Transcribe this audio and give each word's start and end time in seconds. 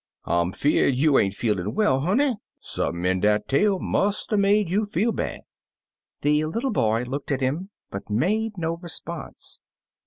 "I 0.25 0.41
'm 0.41 0.51
fear'd 0.51 0.95
you 0.95 1.19
ain't 1.19 1.35
feelin' 1.35 1.75
well, 1.75 1.99
honey. 1.99 2.35
Sump*n 2.59 3.05
in 3.05 3.19
dat 3.19 3.47
tale 3.47 3.77
must 3.77 4.31
'a' 4.31 4.37
made 4.37 4.67
you 4.67 4.83
feel 4.83 5.11
bad." 5.11 5.41
The 6.21 6.45
little 6.45 6.71
boy 6.71 7.03
looked 7.03 7.31
at 7.31 7.39
him, 7.41 7.69
but 7.91 8.09
made 8.09 8.53
no 8.57 8.77
response. 8.77 9.59